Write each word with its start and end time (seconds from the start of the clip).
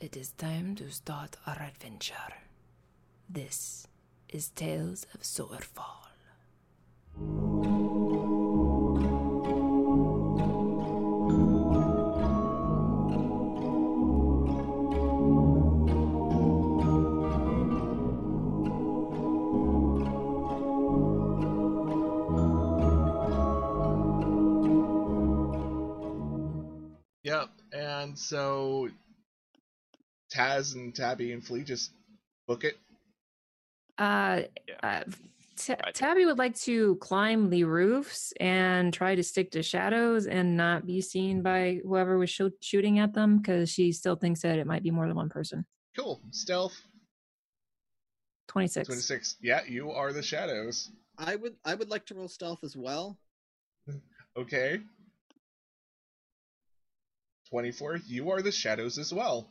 it 0.00 0.16
is 0.16 0.32
time 0.32 0.74
to 0.74 0.90
start 0.90 1.36
our 1.46 1.60
adventure. 1.60 2.14
This 3.28 3.86
is 4.30 4.48
Tales 4.48 5.06
of 5.14 5.20
Soarfall. 5.20 6.06
Yep. 27.22 27.50
And 27.72 28.18
so 28.18 28.88
Taz 30.34 30.74
and 30.74 30.94
Tabby 30.94 31.32
and 31.32 31.44
Flea 31.44 31.62
just 31.62 31.92
book 32.46 32.64
it. 32.64 32.76
Uh, 33.98 34.42
uh 34.82 35.02
Ta- 35.56 35.76
Right. 35.84 35.94
Tabby 35.94 36.24
would 36.24 36.38
like 36.38 36.54
to 36.60 36.96
climb 36.96 37.50
the 37.50 37.64
roofs 37.64 38.32
and 38.40 38.94
try 38.94 39.14
to 39.14 39.22
stick 39.22 39.50
to 39.50 39.62
shadows 39.62 40.26
and 40.26 40.56
not 40.56 40.86
be 40.86 41.02
seen 41.02 41.42
by 41.42 41.80
whoever 41.84 42.16
was 42.16 42.30
sho- 42.30 42.50
shooting 42.62 42.98
at 42.98 43.12
them 43.12 43.36
because 43.38 43.68
she 43.68 43.92
still 43.92 44.16
thinks 44.16 44.40
that 44.40 44.58
it 44.58 44.66
might 44.66 44.82
be 44.82 44.90
more 44.90 45.06
than 45.06 45.16
one 45.16 45.28
person. 45.28 45.66
Cool. 45.94 46.22
Stealth 46.30 46.80
26. 48.48 48.86
26. 48.86 49.36
Yeah, 49.42 49.60
you 49.68 49.90
are 49.90 50.14
the 50.14 50.22
shadows. 50.22 50.90
I 51.18 51.36
would 51.36 51.56
I 51.64 51.74
would 51.74 51.90
like 51.90 52.06
to 52.06 52.14
roll 52.14 52.28
stealth 52.28 52.64
as 52.64 52.74
well. 52.76 53.18
Okay. 54.36 54.80
24. 57.50 57.96
You 58.06 58.30
are 58.30 58.40
the 58.40 58.52
shadows 58.52 58.96
as 58.96 59.12
well. 59.12 59.50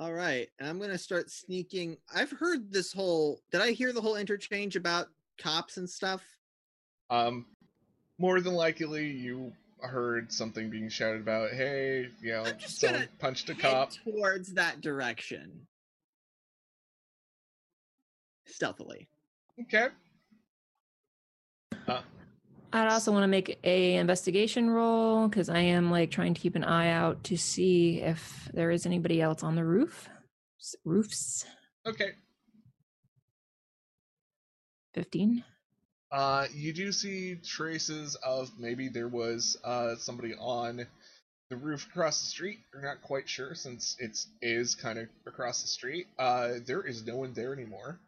All 0.00 0.12
right, 0.12 0.48
and 0.60 0.68
I'm 0.68 0.78
gonna 0.78 0.96
start 0.96 1.28
sneaking. 1.28 1.96
I've 2.14 2.30
heard 2.30 2.72
this 2.72 2.92
whole. 2.92 3.40
Did 3.50 3.60
I 3.60 3.72
hear 3.72 3.92
the 3.92 4.00
whole 4.00 4.14
interchange 4.14 4.76
about 4.76 5.08
cops 5.38 5.76
and 5.76 5.90
stuff? 5.90 6.22
Um, 7.10 7.46
more 8.18 8.40
than 8.40 8.54
likely, 8.54 9.08
you 9.08 9.52
heard 9.80 10.32
something 10.32 10.70
being 10.70 10.88
shouted 10.88 11.20
about. 11.22 11.50
Hey, 11.50 12.06
you 12.20 12.30
know, 12.30 12.44
I'm 12.44 12.58
just 12.58 12.78
someone 12.78 13.08
punched 13.18 13.50
a 13.50 13.56
cop. 13.56 13.90
towards 14.04 14.54
that 14.54 14.80
direction, 14.80 15.66
stealthily. 18.46 19.08
Okay. 19.62 19.88
Uh, 21.88 22.02
I'd 22.72 22.88
also 22.88 23.12
want 23.12 23.22
to 23.22 23.28
make 23.28 23.58
a 23.64 23.94
investigation 23.96 24.68
roll 24.68 25.28
because 25.28 25.48
I 25.48 25.60
am 25.60 25.90
like 25.90 26.10
trying 26.10 26.34
to 26.34 26.40
keep 26.40 26.54
an 26.54 26.64
eye 26.64 26.90
out 26.90 27.24
to 27.24 27.36
see 27.36 28.00
if 28.00 28.48
there 28.52 28.70
is 28.70 28.84
anybody 28.84 29.22
else 29.22 29.42
on 29.42 29.54
the 29.54 29.64
roof. 29.64 30.08
S- 30.60 30.76
Roofs. 30.84 31.46
okay. 31.86 32.10
15. 34.94 35.44
Uh, 36.10 36.46
you 36.54 36.72
do 36.72 36.90
see 36.90 37.36
traces 37.36 38.16
of 38.16 38.50
maybe 38.58 38.88
there 38.88 39.08
was 39.08 39.58
uh 39.64 39.94
somebody 39.96 40.34
on 40.40 40.86
the 41.50 41.56
roof 41.56 41.86
across 41.86 42.20
the 42.20 42.26
street. 42.26 42.58
You're 42.72 42.82
not 42.82 43.02
quite 43.02 43.28
sure 43.28 43.54
since 43.54 43.96
it 43.98 44.10
is 44.10 44.26
is 44.42 44.74
kind 44.74 44.98
of 44.98 45.08
across 45.26 45.62
the 45.62 45.68
street. 45.68 46.06
Uh, 46.18 46.54
there 46.66 46.82
is 46.82 47.06
no 47.06 47.16
one 47.16 47.32
there 47.34 47.52
anymore. 47.52 47.98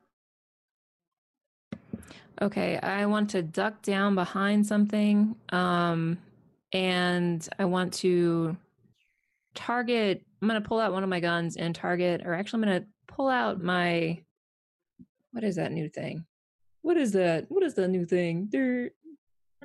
Okay, 2.42 2.78
I 2.78 3.04
want 3.06 3.30
to 3.30 3.42
duck 3.42 3.82
down 3.82 4.14
behind 4.14 4.66
something. 4.66 5.36
Um, 5.50 6.18
and 6.72 7.46
I 7.58 7.66
want 7.66 7.92
to 7.94 8.56
target. 9.54 10.24
I'm 10.40 10.48
going 10.48 10.60
to 10.62 10.66
pull 10.66 10.80
out 10.80 10.92
one 10.92 11.02
of 11.02 11.08
my 11.10 11.20
guns 11.20 11.56
and 11.56 11.74
target, 11.74 12.22
or 12.24 12.32
actually, 12.34 12.62
I'm 12.62 12.68
going 12.68 12.82
to 12.82 12.88
pull 13.08 13.28
out 13.28 13.62
my. 13.62 14.22
What 15.32 15.44
is 15.44 15.56
that 15.56 15.72
new 15.72 15.88
thing? 15.88 16.24
What 16.82 16.96
is 16.96 17.12
that? 17.12 17.46
What 17.50 17.62
is 17.62 17.74
the 17.74 17.86
new 17.88 18.06
thing? 18.06 18.48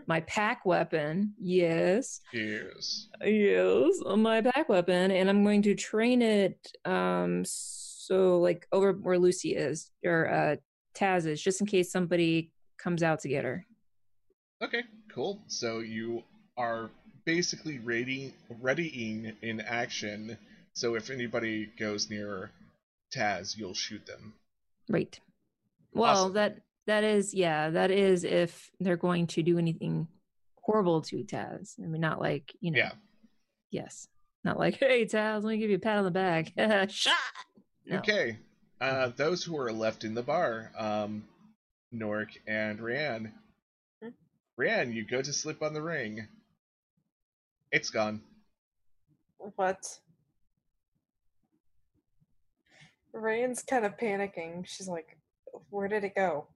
My 0.07 0.19
pact 0.21 0.65
weapon. 0.65 1.33
Yes, 1.39 2.19
Yes. 2.33 3.07
yes, 3.23 3.93
my 4.17 4.41
pact 4.41 4.67
weapon, 4.69 5.11
and 5.11 5.29
I'm 5.29 5.43
going 5.43 5.61
to 5.63 5.75
train 5.75 6.21
it. 6.21 6.59
Um, 6.83 7.43
so 7.45 8.39
like 8.39 8.67
over 8.73 8.91
where 8.91 9.17
Lucy 9.17 9.55
is 9.55 9.89
or 10.03 10.29
uh 10.29 10.55
Taz 10.95 11.25
is, 11.25 11.41
just 11.41 11.61
in 11.61 11.67
case 11.67 11.91
somebody 11.91 12.51
comes 12.85 13.01
out 13.03 13.19
to 13.21 13.27
get 13.27 13.43
her. 13.43 13.65
Okay, 14.63 14.83
cool. 15.13 15.41
So 15.47 15.79
you 15.79 16.23
are 16.55 16.89
basically 17.25 17.79
ready, 17.79 18.33
readying 18.61 19.33
in 19.41 19.59
action. 19.59 20.37
So 20.73 20.95
if 20.95 21.09
anybody 21.09 21.67
goes 21.79 22.09
near 22.09 22.51
Taz, 23.13 23.57
you'll 23.57 23.73
shoot 23.73 24.05
them. 24.05 24.33
Right. 24.87 25.19
Well, 25.93 26.25
Awesome. 26.25 26.33
that 26.33 26.57
that 26.85 27.03
is 27.03 27.33
yeah, 27.33 27.71
that 27.71 27.89
is 27.89 28.23
if 28.23 28.69
they're 28.79 28.97
going 28.97 29.25
to 29.27 29.41
do 29.41 29.57
anything 29.57 30.07
horrible 30.61 31.01
to 31.01 31.23
Taz. 31.23 31.79
I 31.83 31.87
mean, 31.87 32.01
not 32.01 32.21
like 32.21 32.53
you 32.61 32.71
know. 32.71 32.77
Yeah. 32.77 32.91
Yes. 33.71 34.07
Not 34.43 34.59
like, 34.59 34.75
hey 34.75 35.05
Taz, 35.05 35.43
let 35.43 35.51
me 35.53 35.57
give 35.57 35.71
you 35.71 35.77
a 35.77 35.79
pat 35.79 35.97
on 35.97 36.03
the 36.03 36.11
back. 36.11 36.53
Shot. 36.91 37.13
No. 37.87 37.97
Okay. 37.97 38.37
Uh, 38.79 39.09
those 39.15 39.43
who 39.43 39.57
are 39.57 39.71
left 39.71 40.03
in 40.03 40.13
the 40.13 40.21
bar, 40.21 40.71
um, 40.77 41.23
Norik 41.99 42.37
and 42.47 42.79
Ryan. 42.81 43.33
Hmm? 44.01 44.09
Ryan, 44.57 44.93
you 44.93 45.05
go 45.05 45.21
to 45.21 45.33
slip 45.33 45.61
on 45.61 45.73
the 45.73 45.81
ring. 45.81 46.27
It's 47.71 47.89
gone. 47.89 48.21
What? 49.55 49.83
Rayan's 53.13 53.63
kind 53.63 53.85
of 53.85 53.97
panicking. 53.97 54.65
She's 54.67 54.87
like, 54.87 55.17
"Where 55.69 55.87
did 55.87 56.03
it 56.03 56.15
go?" 56.15 56.47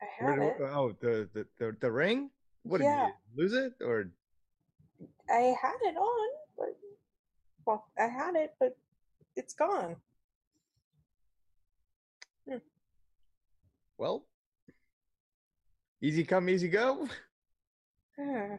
I 0.00 0.06
Where 0.24 0.32
had 0.40 0.58
do- 0.58 0.64
it. 0.64 0.70
oh, 0.72 0.92
the, 1.00 1.28
the 1.34 1.46
the 1.58 1.76
the 1.80 1.90
ring. 1.92 2.30
What 2.62 2.80
Yeah. 2.80 3.06
did 3.06 3.14
you 3.36 3.42
lose 3.42 3.52
it 3.54 3.72
or? 3.84 4.10
I 5.30 5.54
had 5.60 5.76
it 5.82 5.96
on, 5.96 6.28
but 6.56 6.78
well, 7.66 7.86
I 7.98 8.06
had 8.06 8.34
it, 8.36 8.54
but 8.60 8.76
it's 9.36 9.54
gone. 9.54 9.96
Well, 14.00 14.24
easy 16.00 16.24
come, 16.24 16.48
easy 16.48 16.68
go. 16.68 17.06
that 18.16 18.58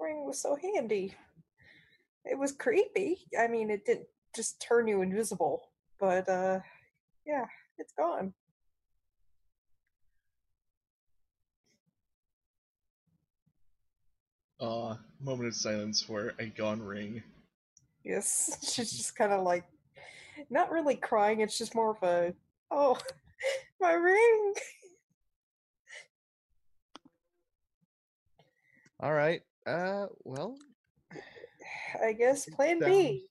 ring 0.00 0.24
was 0.24 0.40
so 0.40 0.56
handy. 0.56 1.14
It 2.24 2.38
was 2.38 2.52
creepy. 2.52 3.18
I 3.38 3.48
mean, 3.48 3.68
it 3.68 3.84
didn't 3.84 4.06
just 4.34 4.58
turn 4.58 4.88
you 4.88 5.02
invisible, 5.02 5.68
but 6.00 6.26
uh, 6.30 6.60
yeah, 7.26 7.44
it's 7.76 7.92
gone. 7.92 8.32
Uh, 14.58 14.96
moment 15.20 15.48
of 15.48 15.54
silence 15.54 16.00
for 16.00 16.32
a 16.38 16.46
gone 16.46 16.80
ring. 16.80 17.22
Yes, 18.02 18.56
she's 18.72 18.92
just 18.92 19.14
kind 19.14 19.32
of 19.34 19.42
like, 19.42 19.64
not 20.48 20.70
really 20.70 20.96
crying. 20.96 21.42
It's 21.42 21.58
just 21.58 21.74
more 21.74 21.90
of 21.90 22.02
a, 22.02 22.32
oh, 22.70 22.98
my 23.80 23.92
ring. 23.92 24.54
All 29.00 29.12
right. 29.12 29.42
Uh, 29.66 30.06
well, 30.24 30.56
I 32.02 32.12
guess 32.12 32.46
Plan 32.48 32.80
sounds- 32.80 32.92
B. 32.92 33.26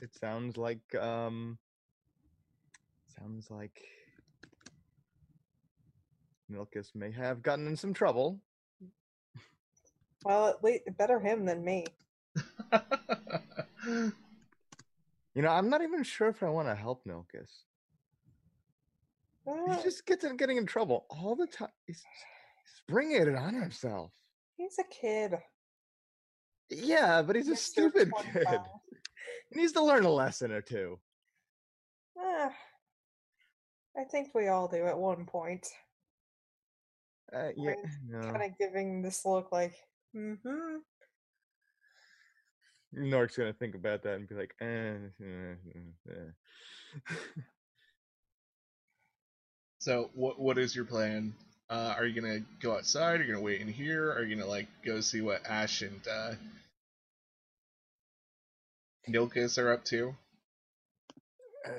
it 0.00 0.14
sounds 0.14 0.56
like 0.56 0.94
um, 0.94 1.58
sounds 3.18 3.50
like 3.50 3.78
Nilkus 6.50 6.94
may 6.94 7.10
have 7.10 7.42
gotten 7.42 7.66
in 7.66 7.76
some 7.76 7.92
trouble. 7.92 8.40
Well, 10.24 10.46
at 10.48 10.62
least 10.62 10.84
better 10.96 11.18
him 11.20 11.44
than 11.44 11.64
me. 11.64 11.84
You 15.34 15.40
know, 15.40 15.48
I'm 15.48 15.70
not 15.70 15.82
even 15.82 16.02
sure 16.02 16.28
if 16.28 16.42
I 16.42 16.48
want 16.50 16.68
to 16.68 16.74
help 16.74 17.04
Nilkus. 17.04 17.64
Uh, 19.46 19.76
He 19.76 19.82
just 19.82 20.06
gets 20.06 20.24
in 20.24 20.36
getting 20.36 20.56
in 20.56 20.66
trouble 20.66 21.06
all 21.10 21.34
the 21.34 21.46
time. 21.46 21.68
He's, 21.86 21.98
he's 21.98 22.82
bringing 22.88 23.22
it 23.22 23.34
on 23.34 23.54
himself. 23.54 24.12
he's 24.56 24.76
a 24.78 24.84
kid. 24.84 25.34
Yeah, 26.70 27.22
but 27.22 27.36
he's 27.36 27.48
a 27.48 27.52
Mr. 27.52 27.58
stupid 27.58 28.10
kid. 28.32 28.46
He 29.50 29.60
needs 29.60 29.72
to 29.72 29.82
learn 29.84 30.04
a 30.04 30.10
lesson 30.10 30.52
or 30.52 30.62
two. 30.62 30.98
Ah, 32.18 32.52
I 33.98 34.04
think 34.04 34.28
we 34.34 34.48
all 34.48 34.68
do 34.68 34.86
at 34.86 34.96
one 34.98 35.26
point. 35.26 35.66
Uh, 37.34 37.48
yeah, 37.56 37.74
no. 38.08 38.20
Kind 38.20 38.42
of 38.42 38.58
giving 38.58 39.02
this 39.02 39.24
look 39.24 39.52
like, 39.52 39.74
mm-hmm. 40.16 40.76
Nork's 42.92 43.36
gonna 43.36 43.52
think 43.54 43.74
about 43.74 44.02
that 44.02 44.14
and 44.14 44.28
be 44.28 44.34
like, 44.34 44.54
eh, 44.60 44.96
eh, 45.22 45.54
eh." 46.10 46.30
so, 49.82 50.10
what 50.14 50.38
what 50.38 50.58
is 50.58 50.76
your 50.76 50.84
plan? 50.84 51.34
Uh, 51.68 51.92
are 51.96 52.06
you 52.06 52.14
gonna 52.14 52.38
go 52.60 52.76
outside? 52.76 53.18
Are 53.18 53.24
you 53.24 53.32
gonna 53.32 53.44
wait 53.44 53.60
in 53.60 53.66
here? 53.66 54.12
Are 54.12 54.22
you 54.22 54.36
gonna 54.36 54.48
like 54.48 54.68
go 54.86 55.00
see 55.00 55.20
what 55.20 55.44
Ash 55.44 55.82
and 55.82 56.00
uh, 56.08 56.34
Nilkus 59.10 59.58
are 59.58 59.72
up 59.72 59.84
to? 59.86 60.14
Uh, 61.66 61.72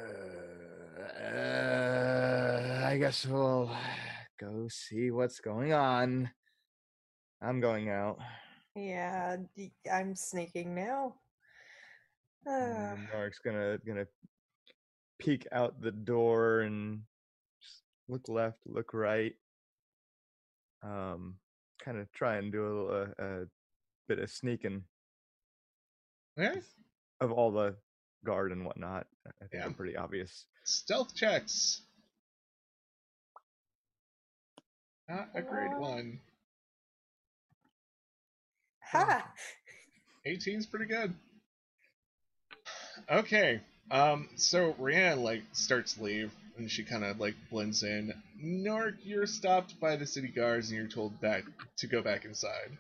uh, 1.34 2.84
I 2.90 2.98
guess 2.98 3.26
we'll 3.26 3.74
go 4.38 4.68
see 4.70 5.10
what's 5.10 5.40
going 5.40 5.72
on. 5.72 6.30
I'm 7.42 7.62
going 7.62 7.90
out. 7.90 8.20
Yeah, 8.76 9.38
I'm 9.90 10.18
sneaking 10.18 10.76
now. 10.76 11.16
Uh, 12.46 12.98
Mark's 13.14 13.40
gonna 13.40 13.78
gonna 13.88 14.08
peek 15.20 15.48
out 15.54 15.80
the 15.80 15.92
door 15.92 16.60
and 16.60 17.04
just 17.04 17.13
look 18.14 18.30
left, 18.30 18.60
look 18.66 18.94
right. 18.94 19.34
Um, 20.84 21.36
kind 21.84 21.98
of 21.98 22.12
try 22.12 22.36
and 22.38 22.52
do 22.52 22.64
a, 22.66 22.68
little- 22.68 22.92
a, 23.18 23.24
a 23.42 23.46
bit 24.08 24.20
of 24.20 24.30
sneaking 24.30 24.84
Okay. 26.40 26.62
of 27.22 27.32
all 27.32 27.52
the 27.52 27.76
guard 28.26 28.52
and 28.52 28.66
whatnot. 28.66 29.08
I 29.28 29.32
think 29.48 29.52
Yeah. 29.54 29.66
I'm 29.66 29.74
pretty 29.74 29.96
obvious. 29.98 30.46
Stealth 30.64 31.16
checks. 31.16 31.82
Not 35.10 35.30
a 35.36 35.42
great 35.42 35.72
Uh, 35.74 35.80
one. 35.80 36.20
ha! 38.92 39.28
18's 40.26 40.66
pretty 40.66 40.86
good. 40.86 41.14
Okay. 43.12 43.60
Um, 43.92 44.30
so 44.38 44.74
Rianne 44.74 45.22
like 45.22 45.44
starts 45.52 45.96
to 45.96 46.04
leave 46.04 46.32
and 46.58 46.70
she 46.70 46.84
kind 46.84 47.04
of 47.04 47.20
like 47.20 47.36
blends 47.50 47.84
in. 47.84 48.14
Nork, 48.38 48.96
you're 49.04 49.26
stopped 49.26 49.80
by 49.80 49.96
the 49.96 50.06
city 50.06 50.28
guards 50.28 50.70
and 50.70 50.78
you're 50.78 50.88
told 50.88 51.20
back 51.22 51.44
to 51.78 51.88
go 51.88 52.02
back 52.02 52.26
inside. 52.26 52.78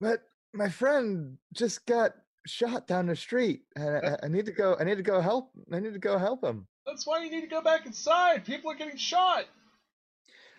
But 0.00 0.22
my 0.52 0.68
friend 0.68 1.38
just 1.52 1.86
got 1.86 2.14
shot 2.46 2.86
down 2.86 3.06
the 3.06 3.16
street, 3.16 3.62
and 3.74 3.96
I, 3.96 4.18
I 4.24 4.28
need 4.28 4.46
to 4.46 4.52
go. 4.52 4.76
I 4.78 4.84
need 4.84 4.96
to 4.96 5.02
go 5.02 5.20
help. 5.20 5.50
I 5.72 5.80
need 5.80 5.94
to 5.94 5.98
go 5.98 6.18
help 6.18 6.44
him. 6.44 6.66
That's 6.86 7.06
why 7.06 7.24
you 7.24 7.30
need 7.30 7.40
to 7.40 7.46
go 7.46 7.62
back 7.62 7.86
inside. 7.86 8.44
People 8.44 8.70
are 8.70 8.76
getting 8.76 8.96
shot. 8.96 9.46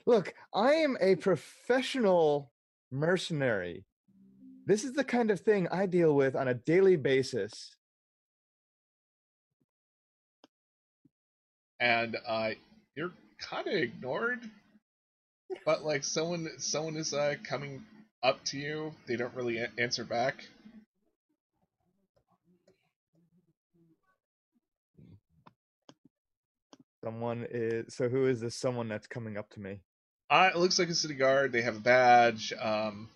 Look, 0.06 0.34
I 0.54 0.74
am 0.74 0.98
a 1.00 1.16
professional 1.16 2.52
mercenary. 2.92 3.86
This 4.66 4.84
is 4.84 4.94
the 4.94 5.04
kind 5.04 5.30
of 5.30 5.40
thing 5.40 5.68
I 5.68 5.86
deal 5.86 6.16
with 6.16 6.36
on 6.36 6.48
a 6.48 6.54
daily 6.54 6.96
basis. 6.96 7.76
And 11.86 12.18
uh, 12.28 12.50
you're 12.96 13.12
kind 13.40 13.68
of 13.68 13.74
ignored. 13.76 14.40
But 15.64 15.84
like 15.84 16.04
someone, 16.04 16.50
someone 16.58 16.96
is 16.98 17.14
uh 17.14 17.36
coming 17.48 17.84
up 18.24 18.44
to 18.46 18.58
you. 18.58 18.94
They 19.08 19.16
don't 19.18 19.36
really 19.36 19.60
a- 19.60 19.72
answer 19.78 20.04
back. 20.04 20.44
Someone 27.04 27.46
is. 27.52 27.94
So 27.94 28.10
who 28.10 28.26
is 28.26 28.42
this? 28.42 28.56
Someone 28.56 28.90
that's 28.90 29.06
coming 29.06 29.38
up 29.38 29.52
to 29.52 29.60
me. 29.60 29.82
Uh, 30.32 30.50
it 30.56 30.58
looks 30.58 30.80
like 30.80 30.90
a 30.90 30.96
city 30.96 31.14
guard. 31.14 31.52
They 31.52 31.62
have 31.62 31.78
a 31.78 31.82
badge. 31.82 32.52
Um, 32.60 33.10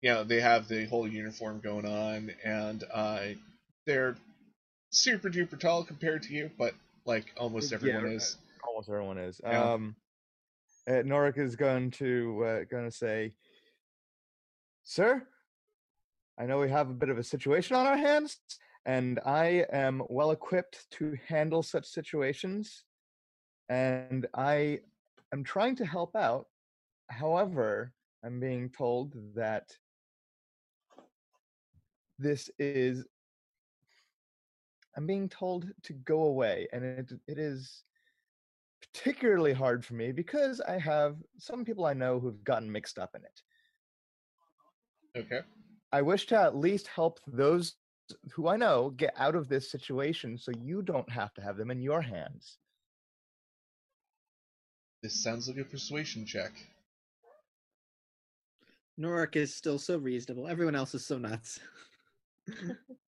you 0.00 0.08
know, 0.08 0.24
they 0.24 0.40
have 0.40 0.66
the 0.66 0.86
whole 0.86 1.06
uniform 1.06 1.60
going 1.60 1.84
on, 1.84 2.30
and 2.42 2.84
uh, 2.90 3.20
they're 3.86 4.16
super 4.90 5.28
duper 5.28 5.60
tall 5.60 5.84
compared 5.84 6.22
to 6.22 6.32
you, 6.32 6.50
but 6.56 6.72
like 7.04 7.32
almost 7.36 7.72
everyone 7.72 8.04
right. 8.04 8.14
is. 8.14 8.36
Almost 8.66 8.88
everyone 8.88 9.18
is. 9.18 9.40
Yeah. 9.42 9.72
Um, 9.72 9.96
uh, 10.88 11.02
Norik 11.04 11.38
is 11.38 11.56
going 11.56 11.90
to 11.92 12.44
uh, 12.44 12.64
going 12.70 12.84
to 12.84 12.96
say, 12.96 13.32
"Sir, 14.82 15.22
I 16.38 16.46
know 16.46 16.58
we 16.58 16.70
have 16.70 16.90
a 16.90 16.94
bit 16.94 17.08
of 17.08 17.18
a 17.18 17.22
situation 17.22 17.76
on 17.76 17.86
our 17.86 17.96
hands, 17.96 18.38
and 18.84 19.20
I 19.24 19.64
am 19.72 20.02
well 20.08 20.32
equipped 20.32 20.90
to 20.92 21.16
handle 21.28 21.62
such 21.62 21.86
situations, 21.86 22.84
and 23.68 24.26
I 24.34 24.80
am 25.32 25.44
trying 25.44 25.76
to 25.76 25.86
help 25.86 26.16
out. 26.16 26.46
However, 27.10 27.92
I'm 28.24 28.40
being 28.40 28.70
told 28.70 29.14
that 29.34 29.70
this 32.18 32.50
is." 32.58 33.04
I'm 34.96 35.06
being 35.06 35.28
told 35.28 35.70
to 35.84 35.92
go 35.92 36.24
away, 36.24 36.68
and 36.72 36.84
it 36.84 37.12
it 37.26 37.38
is 37.38 37.84
particularly 38.80 39.52
hard 39.52 39.84
for 39.84 39.94
me 39.94 40.12
because 40.12 40.60
I 40.60 40.78
have 40.78 41.16
some 41.38 41.64
people 41.64 41.84
I 41.84 41.94
know 41.94 42.20
who've 42.20 42.44
gotten 42.44 42.70
mixed 42.70 42.98
up 42.98 43.14
in 43.14 43.22
it. 43.24 43.42
Okay. 45.24 45.40
I 45.92 46.02
wish 46.02 46.26
to 46.26 46.38
at 46.38 46.56
least 46.56 46.86
help 46.86 47.20
those 47.26 47.74
who 48.32 48.48
I 48.48 48.56
know 48.56 48.90
get 48.90 49.14
out 49.16 49.34
of 49.34 49.48
this 49.48 49.70
situation 49.70 50.36
so 50.36 50.52
you 50.60 50.82
don't 50.82 51.08
have 51.10 51.32
to 51.34 51.42
have 51.42 51.56
them 51.56 51.70
in 51.70 51.80
your 51.80 52.02
hands. 52.02 52.58
This 55.02 55.22
sounds 55.22 55.48
like 55.48 55.58
a 55.58 55.64
persuasion 55.64 56.24
check. 56.24 56.52
Norik 59.00 59.36
is 59.36 59.54
still 59.54 59.78
so 59.78 59.96
reasonable. 59.96 60.48
Everyone 60.48 60.76
else 60.76 60.94
is 60.94 61.04
so 61.04 61.18
nuts. 61.18 61.58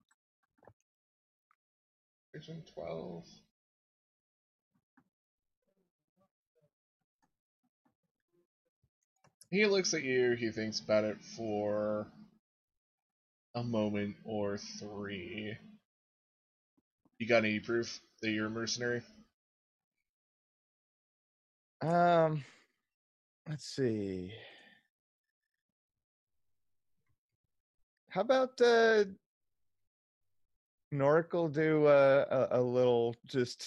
12. 2.40 3.24
He 9.50 9.66
looks 9.66 9.94
at 9.94 10.02
you, 10.02 10.32
he 10.32 10.50
thinks 10.50 10.80
about 10.80 11.04
it 11.04 11.22
for 11.36 12.08
a 13.54 13.62
moment 13.62 14.16
or 14.24 14.58
three. 14.58 15.56
You 17.18 17.28
got 17.28 17.44
any 17.44 17.60
proof 17.60 18.00
that 18.20 18.30
you're 18.30 18.46
a 18.46 18.50
mercenary? 18.50 19.02
Um, 21.80 22.44
let's 23.48 23.64
see. 23.64 24.32
How 28.08 28.22
about 28.22 28.60
uh, 28.60 29.04
Will 30.92 31.48
do 31.48 31.86
uh, 31.86 32.46
a, 32.50 32.60
a 32.60 32.62
little 32.62 33.16
just, 33.26 33.66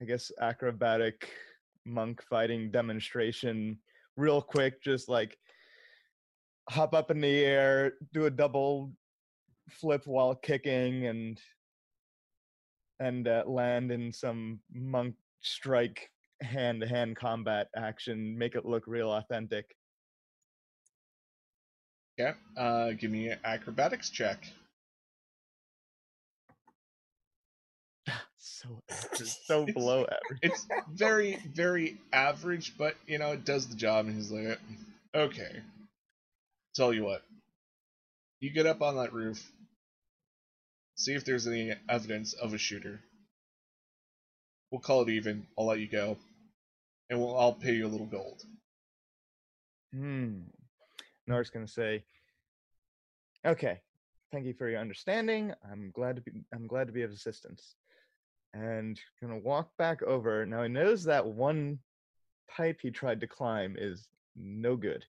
I 0.00 0.04
guess, 0.04 0.30
acrobatic 0.40 1.30
monk 1.86 2.22
fighting 2.28 2.70
demonstration 2.70 3.78
real 4.16 4.42
quick, 4.42 4.82
just 4.82 5.08
like 5.08 5.38
hop 6.68 6.94
up 6.94 7.10
in 7.10 7.20
the 7.20 7.44
air, 7.44 7.94
do 8.12 8.26
a 8.26 8.30
double 8.30 8.92
flip 9.70 10.06
while 10.06 10.34
kicking, 10.34 11.06
and 11.06 11.40
and 13.00 13.26
uh, 13.26 13.42
land 13.46 13.90
in 13.90 14.12
some 14.12 14.60
monk 14.72 15.14
strike 15.40 16.10
hand 16.42 16.82
to 16.82 16.86
hand 16.86 17.16
combat 17.16 17.68
action, 17.76 18.36
make 18.36 18.54
it 18.54 18.66
look 18.66 18.84
real 18.86 19.10
authentic. 19.10 19.74
Yeah, 22.18 22.34
Uh, 22.56 22.92
give 22.92 23.10
me 23.10 23.28
an 23.28 23.38
acrobatics 23.44 24.10
check. 24.10 24.44
So 28.60 28.82
average, 28.90 29.36
so 29.46 29.64
below 29.64 30.04
average. 30.04 30.40
It's 30.42 30.66
very, 30.92 31.38
very 31.54 31.96
average, 32.12 32.76
but 32.76 32.94
you 33.06 33.18
know, 33.18 33.32
it 33.32 33.44
does 33.44 33.68
the 33.68 33.76
job. 33.76 34.06
And 34.06 34.16
he's 34.16 34.30
like, 34.30 34.58
okay. 35.14 35.60
Tell 36.74 36.92
you 36.92 37.04
what. 37.04 37.22
You 38.40 38.50
get 38.50 38.66
up 38.66 38.82
on 38.82 38.96
that 38.96 39.12
roof, 39.12 39.50
see 40.94 41.14
if 41.14 41.24
there's 41.24 41.46
any 41.46 41.74
evidence 41.88 42.32
of 42.34 42.54
a 42.54 42.58
shooter. 42.58 43.00
We'll 44.70 44.80
call 44.80 45.02
it 45.02 45.08
even. 45.10 45.46
I'll 45.58 45.66
let 45.66 45.80
you 45.80 45.88
go, 45.88 46.16
and 47.08 47.18
we'll 47.18 47.36
I'll 47.36 47.52
pay 47.52 47.72
you 47.72 47.86
a 47.86 47.88
little 47.88 48.06
gold. 48.06 48.42
Hmm. 49.92 50.42
Nor's 51.26 51.50
gonna 51.50 51.66
say, 51.66 52.04
"Okay, 53.44 53.80
thank 54.32 54.46
you 54.46 54.54
for 54.54 54.68
your 54.68 54.80
understanding. 54.80 55.52
I'm 55.70 55.90
glad 55.90 56.16
to 56.16 56.22
be. 56.22 56.30
I'm 56.54 56.66
glad 56.66 56.86
to 56.86 56.92
be 56.92 57.02
of 57.02 57.10
assistance." 57.10 57.74
And 58.52 58.98
gonna 59.20 59.38
walk 59.38 59.70
back 59.78 60.02
over. 60.02 60.44
Now 60.44 60.62
he 60.62 60.68
knows 60.68 61.04
that 61.04 61.26
one 61.26 61.78
pipe 62.48 62.80
he 62.82 62.90
tried 62.90 63.20
to 63.20 63.26
climb 63.26 63.76
is 63.78 64.08
no 64.36 64.76
good. 64.76 65.04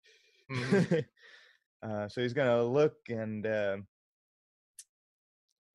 Mhm. 0.51 1.05
uh, 1.83 2.07
so 2.07 2.21
he's 2.21 2.33
gonna 2.33 2.63
look 2.63 2.95
and. 3.09 3.45
Uh, 3.45 3.77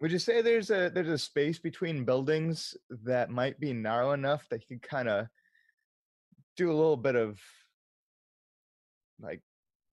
would 0.01 0.13
you 0.13 0.19
say 0.19 0.43
there's 0.43 0.71
a 0.71 0.91
there's 0.91 1.09
a 1.09 1.19
space 1.19 1.59
between 1.59 2.05
buildings 2.05 2.77
that 3.05 3.31
might 3.31 3.59
be 3.59 3.73
narrow 3.73 4.13
enough 4.13 4.47
that 4.51 4.61
he 4.61 4.75
could 4.75 4.83
kind 4.83 5.09
of 5.09 5.27
do 6.57 6.71
a 6.71 6.75
little 6.75 6.97
bit 6.97 7.17
of 7.17 7.41
like 9.21 9.41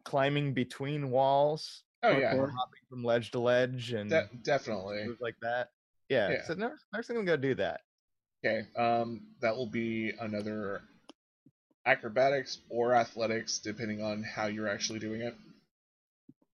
climbing 0.03 0.53
between 0.53 1.09
walls, 1.09 1.83
oh 2.03 2.17
yeah, 2.17 2.35
hopping 2.35 2.81
from 2.89 3.03
ledge 3.03 3.31
to 3.31 3.39
ledge, 3.39 3.93
and 3.93 4.09
de- 4.09 4.29
definitely. 4.41 5.07
like 5.21 5.35
that? 5.41 5.69
Yeah. 6.09 6.31
Yeah. 6.31 6.43
So 6.45 6.53
next, 6.53 6.83
next 6.93 7.07
thing 7.07 7.17
I'm 7.17 7.25
gonna 7.25 7.37
do 7.37 7.55
that. 7.55 7.81
Okay. 8.45 8.67
Um, 8.75 9.21
that 9.41 9.55
will 9.55 9.69
be 9.69 10.11
another 10.19 10.81
acrobatics 11.85 12.59
or 12.69 12.93
athletics, 12.93 13.59
depending 13.59 14.01
on 14.01 14.23
how 14.23 14.47
you're 14.47 14.67
actually 14.67 14.99
doing 14.99 15.21
it. 15.21 15.35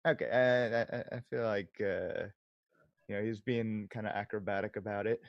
Okay, 0.07 0.29
I, 0.31 0.81
I, 0.81 1.17
I 1.17 1.21
feel 1.29 1.43
like 1.43 1.75
uh, 1.81 2.27
you 3.07 3.15
know 3.15 3.21
he's 3.23 3.39
being 3.39 3.87
kind 3.91 4.07
of 4.07 4.13
acrobatic 4.13 4.75
about 4.75 5.07
it. 5.07 5.21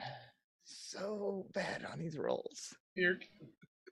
So 0.90 1.46
bad 1.52 1.84
on 1.84 1.98
these 1.98 2.16
rolls. 2.16 2.74
You're 2.94 3.18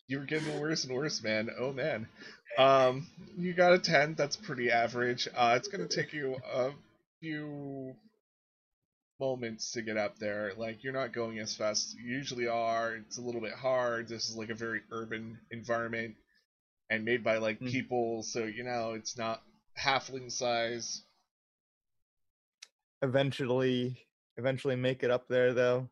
you're 0.09 0.25
getting 0.25 0.59
worse 0.61 0.85
and 0.85 0.95
worse, 0.95 1.23
man. 1.23 1.51
Oh 1.59 1.73
man. 1.73 2.09
Um, 2.57 3.07
you 3.37 3.53
got 3.53 3.75
a 3.75 3.79
ten. 3.79 4.15
That's 4.15 4.37
pretty 4.37 4.71
average. 4.71 5.29
Uh, 5.37 5.55
it's 5.57 5.69
gonna 5.69 5.89
take 5.89 6.15
you 6.15 6.37
a 6.55 6.71
few 7.27 7.97
moments 9.19 9.73
to 9.73 9.83
get 9.83 9.97
up 9.97 10.19
there. 10.19 10.53
Like 10.57 10.85
you're 10.85 10.93
not 10.93 11.13
going 11.13 11.39
as 11.39 11.55
fast 11.57 11.89
as 11.89 11.95
you 11.95 12.05
usually 12.15 12.47
are. 12.47 12.95
It's 12.97 13.19
a 13.19 13.21
little 13.21 13.41
bit 13.41 13.53
hard. 13.55 14.09
This 14.09 14.29
is 14.29 14.37
like 14.37 14.51
a 14.51 14.55
very 14.55 14.83
urban 14.93 15.39
environment 15.51 16.15
and 16.89 17.05
made 17.05 17.25
by 17.25 17.39
like 17.39 17.59
Mm. 17.59 17.73
people, 17.73 18.23
so 18.23 18.45
you 18.45 18.63
know 18.63 18.93
it's 18.93 19.17
not 19.17 19.43
halfling 19.77 20.31
size. 20.31 21.03
Eventually, 23.03 23.99
eventually 24.37 24.77
make 24.77 25.03
it 25.03 25.11
up 25.11 25.27
there 25.29 25.53
though. 25.53 25.89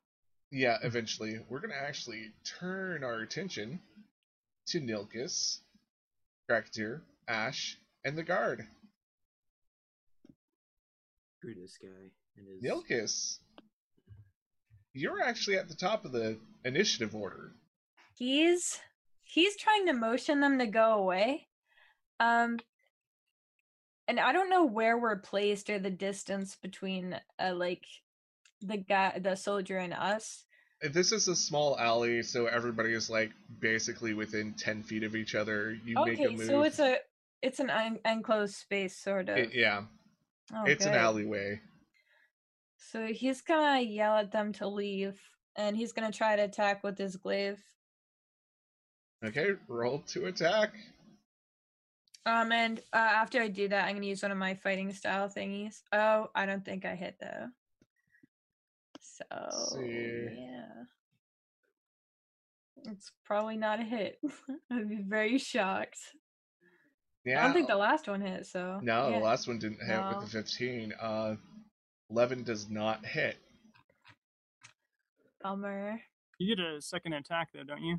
Yeah, 0.53 0.79
eventually 0.83 1.41
we're 1.49 1.61
gonna 1.61 1.75
actually 1.75 2.31
turn 2.45 3.03
our 3.03 3.21
attention 3.21 3.81
to 4.69 4.81
Nilkus, 4.81 5.59
Kraktir, 6.49 7.01
Ash, 7.27 7.77
and 8.05 8.17
the 8.17 8.23
guard. 8.23 8.65
Screw 11.45 11.55
this 11.61 11.77
guy 11.77 12.11
and 12.39 12.47
his. 12.49 12.63
Nilkus, 12.63 13.39
you're 14.95 15.23
actually 15.23 15.59
at 15.59 15.69
the 15.69 15.75
top 15.75 16.05
of 16.07 16.13
the 16.13 16.39
initiative 16.65 17.15
order. 17.15 17.53
He's 18.17 18.81
he's 19.23 19.55
trying 19.57 19.87
to 19.87 19.93
motion 19.93 20.41
them 20.41 20.59
to 20.59 20.67
go 20.67 20.95
away. 20.95 21.49
Um 22.19 22.59
and 24.09 24.19
I 24.21 24.33
don't 24.33 24.49
know 24.51 24.65
where 24.65 24.97
we're 24.99 25.17
placed 25.19 25.69
or 25.69 25.79
the 25.79 25.91
distance 25.91 26.57
between 26.57 27.19
uh, 27.39 27.55
like 27.55 27.85
the 28.63 28.79
guy 28.79 29.19
the 29.19 29.35
soldier 29.37 29.77
and 29.79 29.93
us. 29.93 30.45
This 30.81 31.13
is 31.13 31.29
a 31.29 31.37
small 31.37 31.79
alley, 31.79 32.23
so 32.23 32.47
everybody 32.47 32.93
is 32.93 33.09
like 33.11 33.33
basically 33.61 34.15
within 34.15 34.55
ten 34.55 34.83
feet 34.83 35.03
of 35.03 35.15
each 35.15 35.35
other. 35.35 35.77
You 35.85 35.95
make 36.07 36.21
a 36.21 36.25
Okay, 36.27 36.37
move. 36.37 36.47
so 36.47 36.63
it's 36.63 36.79
a 36.79 36.97
it's 37.43 37.61
an 37.61 37.69
un- 37.71 38.01
enclosed 38.07 38.55
space 38.55 38.97
sort 38.97 39.29
of. 39.29 39.37
It- 39.37 39.55
yeah, 39.55 39.83
Oh, 40.53 40.65
it's 40.65 40.85
an 40.85 40.95
alleyway. 40.95 41.61
So 42.77 43.07
he's 43.07 43.41
gonna 43.41 43.81
yell 43.81 44.17
at 44.17 44.31
them 44.31 44.53
to 44.55 44.69
leave, 44.69 45.19
and 45.57 45.77
he's 45.77 45.93
gonna 45.93 46.13
try 46.13 46.37
to 46.37 46.45
attack 46.45 46.85
with 46.85 46.99
his 46.99 47.17
glaive. 47.17 47.63
Okay, 49.25 49.53
roll 49.69 50.01
to 50.09 50.27
attack. 50.27 50.75
Um, 52.27 52.53
and 52.53 52.81
uh, 52.93 52.97
after 52.97 53.41
I 53.41 53.49
do 53.49 53.69
that, 53.69 53.87
I'm 53.87 53.95
gonna 53.97 54.07
use 54.07 54.23
one 54.23 54.33
of 54.33 54.39
my 54.39 54.55
fighting 54.55 54.93
style 54.93 55.29
thingies. 55.29 55.83
Oh, 55.93 56.29
I 56.35 56.47
don't 56.47 56.65
think 56.65 56.85
I 56.85 56.95
hit 56.95 57.17
though. 57.21 57.49
So 59.01 59.81
yeah, 59.81 60.85
it's 62.91 63.13
probably 63.25 63.57
not 63.57 63.81
a 63.81 63.85
hit. 63.85 64.19
I'd 64.71 64.89
be 64.89 65.03
very 65.07 65.39
shocked. 65.39 65.99
Yeah. 67.25 67.41
I 67.41 67.45
don't 67.45 67.55
think 67.55 67.69
the 67.69 67.77
last 67.77 68.07
one 68.09 68.21
hit. 68.21 68.47
So 68.47 68.81
No, 68.83 69.09
yeah. 69.09 69.19
the 69.19 69.25
last 69.25 69.49
one 69.49 69.59
didn't 69.59 69.79
hit 69.81 69.89
No. 69.97 70.13
with 70.19 70.27
the 70.31 70.31
15. 70.31 70.93
Uh, 71.01 71.37
11 72.11 72.43
does 72.45 72.69
not 72.69 73.05
hit. 73.05 73.39
bummer. 75.43 76.01
You 76.39 76.57
get 76.57 76.65
a 76.65 76.81
second 76.81 77.13
attack 77.13 77.49
though, 77.53 77.65
don't 77.65 77.83
you? 77.83 77.99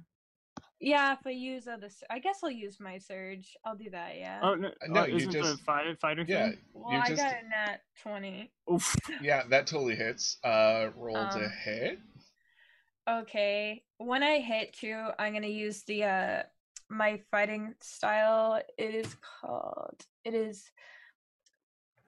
Yeah, 0.80 1.14
if 1.14 1.20
I 1.26 1.30
use 1.30 1.68
other, 1.68 1.86
s- 1.86 2.04
I 2.10 2.20
guess 2.20 2.40
I'll 2.44 2.50
use 2.52 2.80
my 2.80 2.98
surge. 2.98 3.56
I'll 3.64 3.76
do 3.76 3.90
that. 3.92 4.18
Yeah. 4.18 4.40
Oh 4.44 4.56
no, 4.56 4.72
no, 4.88 5.02
uh, 5.02 5.06
you 5.06 5.18
isn't 5.18 5.32
the 5.32 5.42
just- 5.42 5.62
fighter 5.64 5.96
fighter 5.96 6.26
Yeah, 6.28 6.50
thing? 6.50 6.58
well, 6.74 6.92
you 6.92 7.00
I 7.00 7.08
just- 7.10 7.22
got 7.22 7.36
a 7.44 7.48
nat 7.48 7.78
twenty. 8.02 8.52
Oof. 8.72 8.96
yeah, 9.22 9.44
that 9.50 9.68
totally 9.68 9.96
hits. 9.96 10.38
Uh, 10.44 10.90
roll 10.96 11.16
to 11.16 11.46
Um, 11.46 11.52
hit. 11.64 12.00
Okay. 13.08 13.84
When 13.98 14.24
I 14.24 14.40
hit 14.40 14.74
two, 14.74 15.10
I'm 15.20 15.34
gonna 15.34 15.48
use 15.48 15.84
the 15.84 16.04
uh 16.04 16.44
my 16.96 17.22
fighting 17.32 17.74
style. 17.82 18.62
It 18.78 18.96
is 18.96 19.16
called 19.42 20.06
it 20.24 20.34
is 20.34 20.70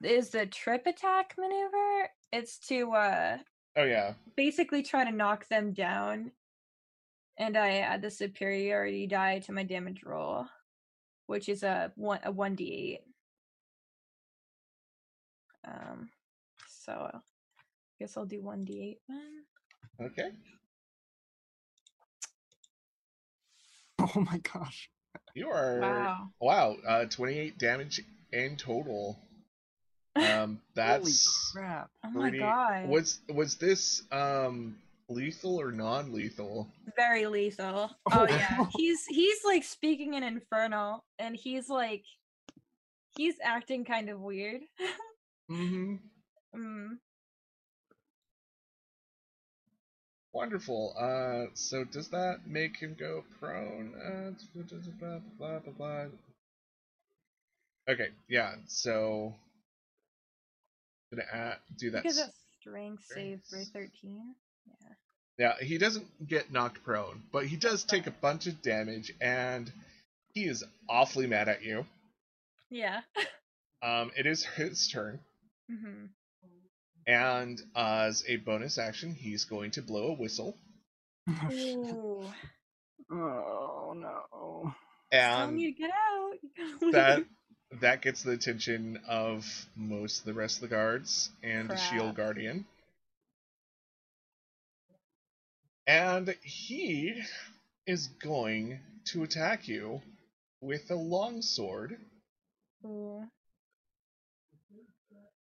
it 0.02 0.10
is 0.10 0.30
the 0.30 0.46
trip 0.46 0.86
attack 0.86 1.34
maneuver. 1.38 2.10
It's 2.32 2.58
to 2.68 2.92
uh 2.92 3.38
Oh 3.76 3.84
yeah, 3.84 4.14
basically 4.36 4.82
try 4.82 5.04
to 5.04 5.12
knock 5.12 5.48
them 5.48 5.72
down. 5.72 6.32
And 7.38 7.56
I 7.56 7.78
add 7.78 8.02
the 8.02 8.10
superiority 8.10 9.06
die 9.06 9.38
to 9.40 9.52
my 9.52 9.62
damage 9.62 10.02
roll, 10.04 10.46
which 11.26 11.48
is 11.48 11.62
a 11.62 11.92
one 11.94 12.20
a 12.24 12.32
one 12.32 12.54
D 12.54 12.94
eight. 12.94 13.04
Um 15.66 16.08
so 16.68 16.92
I 16.92 17.18
guess 18.00 18.16
I'll 18.16 18.26
do 18.26 18.42
one 18.42 18.64
D 18.64 18.80
eight 18.82 19.00
then. 19.08 20.06
okay. 20.06 20.30
Oh 24.16 24.20
my 24.20 24.38
gosh. 24.38 24.88
You 25.34 25.48
are 25.48 25.80
Wow. 25.80 26.28
wow. 26.40 26.76
Uh, 26.86 27.04
28 27.06 27.58
damage 27.58 28.00
in 28.32 28.56
total. 28.56 29.18
Um, 30.16 30.60
that's 30.74 31.52
Holy 31.54 31.66
crap. 31.66 31.90
Oh 32.04 32.10
my 32.10 32.30
god. 32.30 32.88
Was 32.88 33.20
was 33.28 33.56
this 33.56 34.02
um 34.12 34.76
lethal 35.08 35.60
or 35.60 35.72
non-lethal? 35.72 36.68
very 36.96 37.26
lethal. 37.26 37.90
Oh 38.12 38.26
yeah. 38.28 38.66
He's 38.76 39.04
he's 39.06 39.44
like 39.44 39.64
speaking 39.64 40.14
in 40.14 40.22
infernal 40.22 41.04
and 41.18 41.36
he's 41.36 41.68
like 41.68 42.04
he's 43.16 43.34
acting 43.42 43.84
kind 43.84 44.08
of 44.10 44.20
weird. 44.20 44.62
Mm-hmm. 45.50 45.94
mm. 46.56 46.88
Wonderful. 50.32 50.94
Uh, 50.98 51.50
so 51.54 51.84
does 51.84 52.08
that 52.10 52.46
make 52.46 52.76
him 52.76 52.96
go 52.98 53.24
prone? 53.40 53.94
Uh, 53.94 54.30
blah, 55.00 55.18
blah, 55.38 55.58
blah, 55.58 55.72
blah. 55.72 56.04
Okay, 57.88 58.08
yeah. 58.28 58.54
So 58.66 59.34
gonna 61.10 61.24
add, 61.32 61.56
do 61.78 61.90
that. 61.92 62.02
Because 62.02 62.18
a 62.18 62.30
strength 62.60 63.04
save 63.06 63.40
for 63.48 63.58
thirteen. 63.72 64.34
Yeah. 64.66 64.94
Yeah, 65.38 65.64
he 65.64 65.78
doesn't 65.78 66.28
get 66.28 66.52
knocked 66.52 66.82
prone, 66.84 67.22
but 67.32 67.46
he 67.46 67.56
does 67.56 67.84
take 67.84 68.06
a 68.06 68.10
bunch 68.10 68.46
of 68.46 68.60
damage, 68.60 69.12
and 69.20 69.72
he 70.34 70.44
is 70.44 70.64
awfully 70.88 71.26
mad 71.26 71.48
at 71.48 71.62
you. 71.62 71.86
Yeah. 72.70 73.00
Um, 73.80 74.10
it 74.16 74.26
is 74.26 74.44
his 74.44 74.88
turn, 74.88 75.20
hmm 75.70 76.06
and 77.08 77.60
as 77.74 78.24
a 78.28 78.36
bonus 78.36 78.78
action, 78.78 79.14
he's 79.14 79.44
going 79.46 79.72
to 79.72 79.82
blow 79.82 80.08
a 80.08 80.14
whistle, 80.14 80.56
Oh. 81.28 81.50
Ooh. 81.52 82.32
oh 83.10 83.94
no. 83.96 84.74
And 85.12 85.60
you 85.60 85.74
get 85.74 85.90
out. 85.90 86.38
That 86.92 87.24
that 87.80 88.02
gets 88.02 88.22
the 88.22 88.32
attention 88.32 89.00
of 89.08 89.44
most 89.76 90.20
of 90.20 90.24
the 90.26 90.34
rest 90.34 90.56
of 90.56 90.62
the 90.62 90.68
guards 90.68 91.30
and 91.42 91.68
the 91.70 91.76
shield 91.76 92.16
guardian. 92.16 92.66
And 95.86 96.36
he 96.42 97.22
is 97.86 98.08
going 98.08 98.80
to 99.06 99.22
attack 99.24 99.68
you 99.68 100.02
with 100.60 100.90
a 100.90 100.94
longsword. 100.94 101.98
Ooh. 102.86 103.24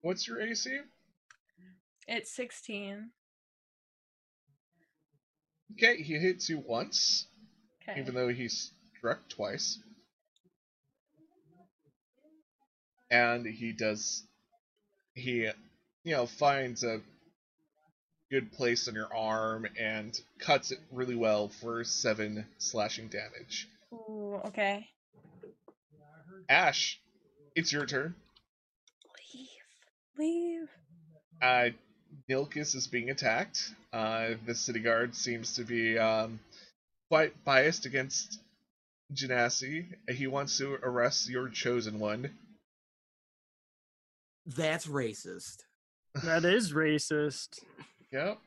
What's 0.03 0.27
your 0.27 0.41
AC? 0.41 0.81
It's 2.13 2.33
sixteen. 2.33 3.11
Okay, 5.75 6.03
he 6.03 6.15
hits 6.15 6.49
you 6.51 6.59
once, 6.59 7.25
Okay. 7.89 8.01
even 8.01 8.17
though 8.17 8.27
he 8.27 8.49
struck 8.49 9.21
twice. 9.29 9.79
And 13.13 13.47
he 13.47 13.71
does. 13.73 14.25
He, 15.15 15.43
you 16.03 16.13
know, 16.17 16.27
finds 16.27 16.83
a 16.83 17.01
good 18.29 18.51
place 18.53 18.89
on 18.89 18.95
your 18.95 19.15
arm 19.15 19.69
and 19.79 20.21
cuts 20.41 20.73
it 20.73 20.81
really 20.91 21.15
well 21.15 21.49
for 21.49 21.85
seven 21.85 22.45
slashing 22.59 23.07
damage. 23.07 23.69
Ooh, 23.93 24.41
okay. 24.47 24.89
Ash, 26.49 27.01
it's 27.55 27.73
your 27.73 27.87
turn. 27.87 28.17
Leave. 30.19 30.19
Leave. 30.19 30.69
Uh, 31.41 31.71
Nilkus 32.29 32.75
is 32.75 32.87
being 32.87 33.11
attacked. 33.11 33.75
Uh, 33.93 34.31
the 34.47 34.55
city 34.55 34.81
guard 34.81 35.15
seems 35.15 35.55
to 35.57 35.65
be 35.65 35.99
um, 35.99 36.41
quite 37.11 37.45
biased 37.45 37.87
against 37.87 38.41
Genasi. 39.13 39.87
He 40.09 40.27
wants 40.27 40.57
to 40.59 40.75
arrest 40.83 41.29
your 41.29 41.49
chosen 41.49 41.99
one. 41.99 42.31
That's 44.47 44.87
racist. 44.87 45.65
That 46.25 46.45
is 46.45 46.73
racist. 46.73 47.61
Yep. 48.13 48.39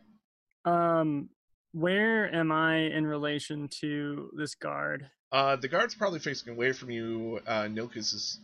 Um 0.66 1.30
Where 1.74 2.34
am 2.34 2.52
I 2.52 2.78
in 2.78 3.08
relation 3.08 3.68
to 3.82 4.30
this 4.36 4.56
guard? 4.56 5.10
Uh, 5.32 5.56
the 5.56 5.68
guard's 5.68 5.96
probably 5.96 6.20
facing 6.20 6.54
away 6.54 6.72
from 6.74 6.92
you. 6.92 7.40
Uh, 7.48 7.64
Nilkus 7.64 8.14
is. 8.14 8.40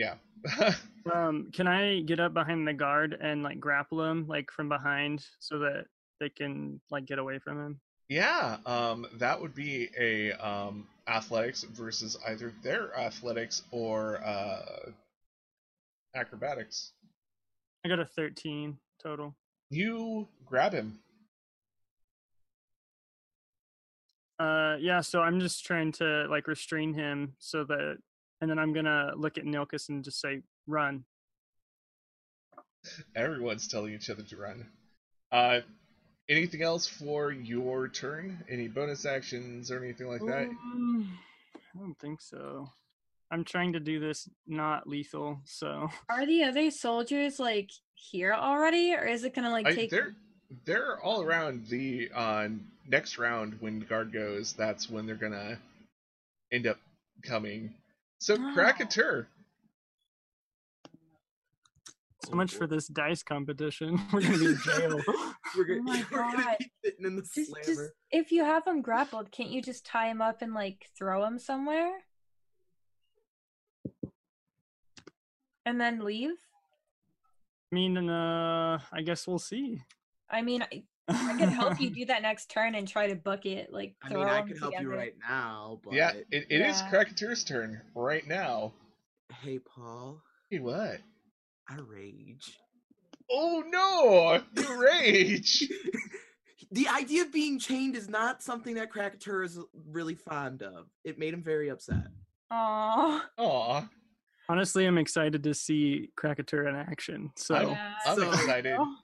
Yeah. 0.00 0.14
Um, 1.10 1.48
can 1.50 1.66
I 1.66 2.00
get 2.00 2.20
up 2.20 2.34
behind 2.34 2.68
the 2.68 2.74
guard 2.74 3.16
and 3.22 3.42
like 3.42 3.58
grapple 3.58 4.04
him 4.04 4.26
like 4.28 4.50
from 4.50 4.68
behind 4.68 5.24
so 5.38 5.58
that 5.60 5.86
they 6.20 6.28
can 6.28 6.78
like 6.90 7.06
get 7.06 7.18
away 7.18 7.38
from 7.38 7.58
him? 7.58 7.80
yeah. 8.10 8.58
Um, 8.66 9.06
that 9.14 9.40
would 9.40 9.54
be 9.54 9.88
a 9.98 10.32
um 10.32 10.86
athletics 11.08 11.62
versus 11.62 12.18
either 12.28 12.52
their 12.62 12.94
athletics 12.98 13.62
or 13.70 14.22
uh 14.22 14.90
acrobatics. 16.14 16.92
I 17.84 17.88
got 17.88 17.98
a 17.98 18.04
13 18.04 18.76
total. 19.02 19.34
You 19.70 20.28
grab 20.44 20.74
him. 20.74 20.98
Uh, 24.38 24.76
yeah, 24.80 25.00
so 25.00 25.22
I'm 25.22 25.40
just 25.40 25.64
trying 25.64 25.92
to 25.92 26.26
like 26.28 26.46
restrain 26.46 26.92
him 26.94 27.34
so 27.38 27.64
that, 27.64 27.98
and 28.40 28.50
then 28.50 28.58
I'm 28.58 28.72
gonna 28.72 29.12
look 29.16 29.38
at 29.38 29.44
Nilkus 29.44 29.88
and 29.88 30.04
just 30.04 30.20
say, 30.20 30.42
"Run." 30.66 31.04
Everyone's 33.14 33.68
telling 33.68 33.92
each 33.92 34.08
other 34.08 34.22
to 34.22 34.36
run. 34.36 34.66
Uh, 35.30 35.60
anything 36.28 36.62
else 36.62 36.86
for 36.86 37.30
your 37.30 37.88
turn? 37.88 38.42
Any 38.48 38.68
bonus 38.68 39.04
actions 39.04 39.70
or 39.70 39.84
anything 39.84 40.08
like 40.08 40.22
that? 40.22 40.48
Um, 40.48 41.18
I 41.54 41.78
don't 41.78 41.98
think 41.98 42.20
so. 42.22 42.70
I'm 43.30 43.44
trying 43.44 43.74
to 43.74 43.80
do 43.80 44.00
this 44.00 44.28
not 44.46 44.88
lethal, 44.88 45.40
so 45.44 45.88
Are 46.08 46.26
the 46.26 46.42
other 46.42 46.70
soldiers 46.70 47.38
like 47.38 47.70
here 47.94 48.32
already, 48.32 48.94
or 48.94 49.04
is 49.04 49.24
it 49.24 49.34
gonna 49.34 49.50
like 49.50 49.66
I, 49.66 49.74
take? 49.74 49.90
they're 49.90 50.14
they're 50.64 51.00
all 51.00 51.22
around 51.22 51.66
the 51.68 52.10
uh, 52.12 52.48
next 52.88 53.18
round 53.18 53.56
when 53.60 53.78
the 53.78 53.84
guard 53.84 54.12
goes. 54.12 54.54
That's 54.54 54.90
when 54.90 55.06
they're 55.06 55.14
gonna 55.14 55.58
end 56.50 56.66
up 56.66 56.78
coming. 57.22 57.74
So 58.20 58.34
Oh. 58.34 58.54
Krakatur, 58.54 59.26
so 62.22 62.32
much 62.34 62.54
for 62.54 62.66
this 62.66 62.86
dice 62.86 63.22
competition. 63.22 63.98
We're 64.12 64.20
gonna 64.20 64.38
be 64.38 64.46
in 64.46 64.58
jail. 64.64 65.00
We're 65.56 65.64
gonna, 65.64 65.80
Oh 65.80 65.82
my 65.82 66.04
we're 66.12 66.18
gonna 66.18 66.44
God. 66.44 66.56
be 66.58 66.70
sitting 66.84 67.06
in 67.06 67.16
the 67.16 67.22
Just, 67.22 67.54
just 67.64 67.80
if 68.10 68.30
you 68.30 68.44
have 68.44 68.64
them 68.66 68.82
grappled, 68.82 69.30
can't 69.32 69.48
you 69.50 69.62
just 69.62 69.86
tie 69.86 70.08
them 70.08 70.20
up 70.20 70.42
and 70.42 70.52
like 70.52 70.86
throw 70.96 71.22
them 71.22 71.38
somewhere? 71.38 71.92
And 75.64 75.80
then 75.80 76.04
leave? 76.04 76.30
I 77.72 77.74
mean, 77.74 78.10
uh, 78.10 78.80
I 78.92 79.00
guess 79.02 79.26
we'll 79.26 79.38
see. 79.38 79.80
I 80.28 80.42
mean, 80.42 80.64
I, 81.10 81.32
I 81.34 81.38
could 81.38 81.48
help 81.48 81.80
you 81.80 81.90
do 81.94 82.04
that 82.06 82.22
next 82.22 82.50
turn 82.50 82.74
and 82.74 82.86
try 82.86 83.08
to 83.08 83.14
book 83.14 83.46
it, 83.46 83.72
like 83.72 83.94
I 84.02 84.08
throw 84.08 84.20
mean, 84.20 84.28
I 84.28 84.38
them 84.40 84.48
could 84.48 84.58
help 84.58 84.74
you 84.80 84.90
right 84.90 85.14
now, 85.28 85.80
but 85.84 85.92
yeah, 85.94 86.12
it, 86.30 86.46
it 86.50 86.60
is 86.60 86.80
Yeah. 86.80 86.90
Krakatur's 86.90 87.44
turn 87.44 87.80
right 87.94 88.26
now. 88.26 88.72
hey, 89.42 89.58
Paul, 89.58 90.20
Hey, 90.50 90.58
what? 90.58 90.98
I 91.68 91.76
rage. 91.86 92.58
Oh 93.30 93.62
no! 93.68 94.42
You 94.62 94.82
rage. 94.82 95.68
the 96.72 96.88
idea 96.88 97.22
of 97.22 97.32
being 97.32 97.58
chained 97.58 97.94
is 97.96 98.08
not 98.08 98.42
something 98.42 98.74
that 98.74 98.90
Krakatur 98.92 99.44
is 99.44 99.58
really 99.90 100.14
fond 100.16 100.62
of. 100.62 100.86
It 101.04 101.18
made 101.18 101.32
him 101.34 101.42
very 101.42 101.68
upset. 101.68 102.06
Aw. 102.50 103.24
Aw, 103.38 103.88
Honestly, 104.48 104.84
I'm 104.84 104.98
excited 104.98 105.44
to 105.44 105.54
see 105.54 106.10
Krakatur 106.16 106.68
in 106.68 106.74
action. 106.74 107.30
So 107.36 107.54
I'm, 107.54 107.68
Yeah. 107.68 107.92
I'm 108.06 108.16
So- 108.18 108.28
excited. 108.32 108.76
Oh. 108.80 108.96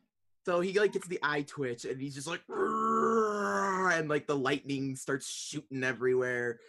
So 0.47 0.61
he 0.61 0.79
like 0.79 0.93
gets 0.93 1.09
the 1.09 1.19
eye 1.25 1.43
twitch 1.43 1.85
and 1.85 2.01
he's 2.01 2.15
just 2.15 2.29
like 2.29 2.41
and 2.49 4.09
like 4.09 4.29
the 4.29 4.37
lightning 4.37 4.95
starts 4.95 5.29
shooting 5.29 5.83
everywhere. 5.83 6.61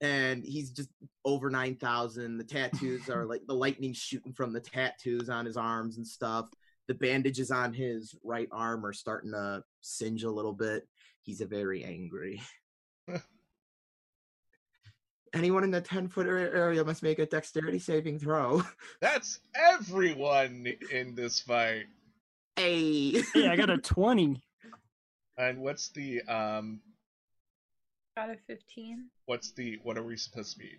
And 0.00 0.42
he's 0.42 0.70
just 0.70 0.88
over 1.24 1.48
9,000. 1.48 2.38
The 2.38 2.42
tattoos 2.42 3.08
are 3.08 3.24
like 3.24 3.42
the 3.46 3.54
lightning 3.54 3.92
shooting 3.92 4.32
from 4.32 4.52
the 4.52 4.58
tattoos 4.58 5.28
on 5.28 5.46
his 5.46 5.56
arms 5.56 5.96
and 5.96 6.04
stuff. 6.04 6.48
The 6.88 6.94
bandages 6.94 7.52
on 7.52 7.72
his 7.72 8.16
right 8.24 8.48
arm 8.50 8.84
are 8.84 8.92
starting 8.92 9.30
to 9.30 9.62
singe 9.80 10.24
a 10.24 10.30
little 10.30 10.52
bit. 10.52 10.88
He's 11.22 11.40
a 11.40 11.46
very 11.46 11.84
angry. 11.84 12.42
Anyone 15.32 15.62
in 15.62 15.70
the 15.70 15.80
10 15.80 16.08
foot 16.08 16.26
area 16.26 16.84
must 16.84 17.04
make 17.04 17.20
a 17.20 17.26
dexterity 17.26 17.78
saving 17.78 18.18
throw. 18.18 18.64
That's 19.00 19.38
everyone 19.54 20.66
in 20.90 21.14
this 21.14 21.38
fight. 21.38 21.84
Hey. 22.56 23.22
hey, 23.34 23.48
I 23.48 23.56
got 23.56 23.70
a 23.70 23.78
20. 23.82 24.40
And 25.36 25.58
what's 25.58 25.90
the 25.90 26.22
um? 26.22 26.80
Got 28.16 28.30
a 28.30 28.36
15. 28.46 29.06
What's 29.26 29.52
the? 29.52 29.78
What 29.82 29.98
are 29.98 30.04
we 30.04 30.16
supposed 30.16 30.52
to 30.52 30.58
be? 30.58 30.70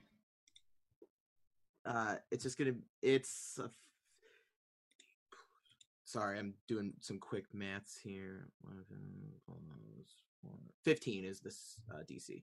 uh 1.88 2.16
it's 2.32 2.42
just 2.42 2.58
gonna 2.58 2.74
it's 3.04 3.60
a 3.62 3.66
f- 3.66 3.70
sorry 6.04 6.40
i'm 6.40 6.56
doing 6.68 6.92
some 7.00 7.20
quick 7.20 7.46
maths 7.54 7.96
here 8.04 8.48
One 8.62 8.80
of 8.80 8.88
them, 8.90 9.04
almost 9.48 10.16
four- 10.42 10.58
15 10.84 11.26
is 11.26 11.42
this 11.42 11.76
uh 11.94 12.00
dc 12.10 12.42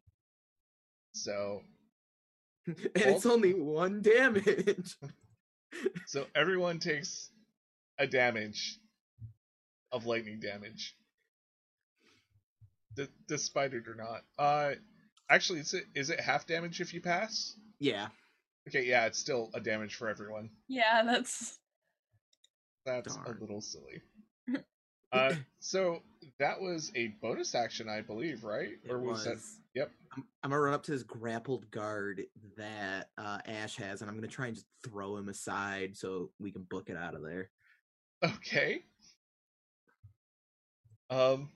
So 1.11 1.63
and 2.69 2.77
it's 2.95 3.27
only 3.27 3.53
one 3.53 4.01
damage 4.01 4.95
so 6.07 6.27
everyone 6.37 6.79
takes 6.79 7.31
a 7.99 8.07
damage 8.07 8.79
of 9.93 10.07
lightning 10.07 10.41
damage, 10.41 10.97
D- 12.97 13.07
despite 13.29 13.75
it 13.75 13.87
or 13.89 13.95
not. 13.95 14.23
Uh, 14.39 14.73
actually, 15.31 15.61
is 15.61 15.75
it 15.75 15.85
is 15.95 16.11
it 16.11 16.21
half 16.21 16.47
damage 16.47 16.81
if 16.81 16.93
you 16.95 17.01
pass? 17.01 17.57
yeah 17.79 18.09
Okay, 18.69 18.85
yeah, 18.85 19.07
it's 19.07 19.19
still 19.19 19.51
a 19.55 19.61
damage 19.61 19.97
for 19.97 20.09
everyone. 20.09 20.49
Yeah, 20.69 21.03
that's. 21.05 21.59
That's 22.87 23.17
Darn. 23.17 23.37
a 23.37 23.41
little 23.41 23.61
silly. 23.61 24.03
uh, 25.13 25.35
so 25.59 26.01
that 26.39 26.61
was 26.61 26.93
a 26.95 27.09
bonus 27.21 27.57
action, 27.57 27.89
I 27.89 28.03
believe, 28.03 28.45
right? 28.45 28.71
it 28.85 28.91
Or 28.91 28.99
was, 28.99 29.25
that? 29.25 29.39
Yep. 29.75 29.91
I'm, 30.17 30.25
I'm 30.45 30.51
gonna 30.51 30.63
run 30.63 30.75
up 30.75 30.83
to 30.85 30.93
this 30.93 31.03
grappled 31.03 31.69
guard 31.73 32.23
that 32.57 33.09
uh 33.19 33.39
ash 33.47 33.77
has 33.77 34.03
and 34.03 34.11
i'm 34.11 34.15
gonna 34.17 34.27
try 34.29 34.47
and 34.47 34.55
just 34.55 34.67
throw 34.85 35.17
him 35.17 35.31
aside 35.31 35.97
so 35.97 36.31
we 36.39 36.51
can 36.53 36.63
book 36.65 36.91
it 36.91 36.97
out 36.99 37.15
of 37.15 37.23
there 37.23 37.49
Okay. 38.23 38.83
Um, 41.13 41.51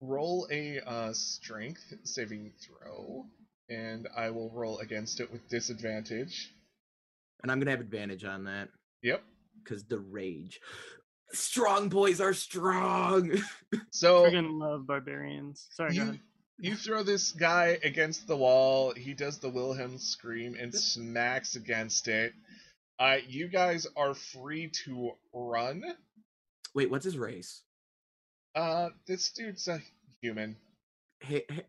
roll 0.00 0.46
a 0.50 0.80
uh, 0.80 1.12
strength 1.14 1.82
saving 2.04 2.52
throw, 2.60 3.24
and 3.70 4.06
I 4.16 4.30
will 4.30 4.50
roll 4.50 4.78
against 4.80 5.20
it 5.20 5.32
with 5.32 5.48
disadvantage. 5.48 6.52
and 7.42 7.50
i'm 7.50 7.58
gonna 7.60 7.70
have 7.70 7.80
advantage 7.80 8.24
on 8.24 8.44
that 8.44 8.68
Yep. 9.02 9.22
because 9.62 9.84
the 9.84 9.98
rage 9.98 10.60
strong 11.32 11.88
boys 11.88 12.20
are 12.20 12.34
strong 12.34 13.30
So 13.90 14.24
Friggin' 14.24 14.58
love 14.60 14.86
barbarians. 14.86 15.66
Sorry, 15.72 15.90
go 15.90 15.96
you 15.96 16.02
ahead. 16.02 16.20
you 16.58 16.76
throw 16.76 17.02
this 17.02 17.32
guy 17.32 17.78
against 17.82 18.26
the 18.26 18.36
wall. 18.36 18.92
He 18.94 19.14
does 19.14 19.38
the 19.38 19.48
Wilhelm 19.50 19.98
scream 19.98 20.56
and 20.60 20.72
smacks 20.74 21.56
against 21.56 22.06
it. 22.08 22.32
Uh, 22.98 23.16
you 23.26 23.48
guys 23.48 23.86
are 23.96 24.14
free 24.14 24.70
to 24.84 25.12
run. 25.32 25.82
wait 26.74 26.90
what's 26.90 27.04
his 27.04 27.16
race 27.18 27.62
Uh, 28.54 28.90
this 29.06 29.30
dude's 29.30 29.66
a 29.68 29.80
human. 30.20 30.56
Hey, 31.20 31.44
hey. 31.50 31.64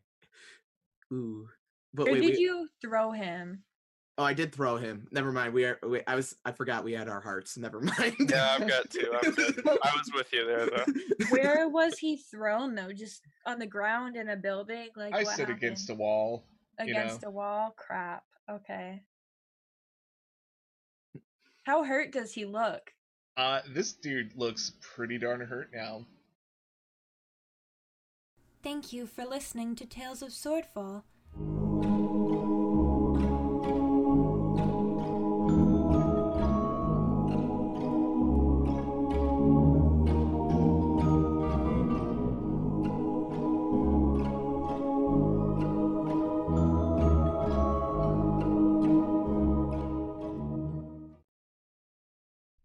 Ooh. 1.14 1.48
But 1.94 2.08
Or 2.10 2.12
wait, 2.14 2.22
did 2.22 2.36
we- 2.36 2.40
you 2.42 2.68
throw 2.82 3.12
him? 3.12 3.64
Oh, 4.18 4.24
I 4.24 4.34
did 4.34 4.56
throw 4.56 4.78
him. 4.78 5.10
Never 5.12 5.34
mind. 5.34 5.54
We 5.54 5.66
are. 5.66 5.78
Wait, 5.84 6.04
I 6.08 6.16
was. 6.16 6.36
I 6.46 6.54
forgot 6.54 6.86
we 6.86 6.94
had 6.94 7.10
our 7.10 7.20
hearts. 7.20 7.58
Never 7.58 7.82
mind. 7.82 8.16
Yeah, 8.30 8.56
I've 8.58 8.66
got 8.68 8.90
two. 8.90 9.12
I'm 9.14 9.32
good. 9.34 9.60
I 9.68 9.92
was 9.98 10.10
with 10.16 10.32
you 10.32 10.46
there 10.46 10.68
though. 10.68 10.86
Where 11.32 11.68
was 11.68 11.98
he 11.98 12.16
thrown 12.16 12.76
though? 12.76 12.94
Just 12.94 13.24
on 13.46 13.60
the 13.60 13.68
ground 13.68 14.16
in 14.16 14.30
a 14.30 14.38
building? 14.38 14.88
Like 14.96 15.14
I 15.14 15.24
what 15.24 15.36
sit 15.36 15.50
against 15.50 15.90
a 15.90 15.94
happened? 15.94 16.00
wall. 16.00 16.46
you 16.80 16.94
know. 16.94 17.02
against 17.02 17.26
a 17.26 17.30
wall. 17.30 17.74
Crap. 17.78 18.24
Okay. 18.50 19.02
How 21.64 21.84
hurt 21.84 22.12
does 22.14 22.32
he 22.32 22.46
look? 22.46 22.94
Uh, 23.36 23.62
this 23.74 23.92
dude 23.94 24.32
looks 24.38 24.72
pretty 24.96 25.18
darn 25.18 25.42
hurt 25.42 25.72
now. 25.74 26.06
Thank 28.66 28.92
you 28.92 29.06
for 29.06 29.24
listening 29.26 29.76
to 29.76 29.86
Tales 29.86 30.24
of 30.24 30.30
Swordfall. 30.30 31.04